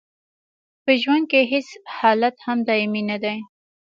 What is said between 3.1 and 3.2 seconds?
نه